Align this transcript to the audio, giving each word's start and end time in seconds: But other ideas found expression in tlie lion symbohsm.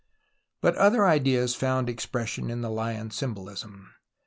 But 0.61 0.75
other 0.77 1.05
ideas 1.05 1.53
found 1.53 1.87
expression 1.87 2.49
in 2.49 2.61
tlie 2.61 2.73
lion 2.73 3.09
symbohsm. 3.11 3.89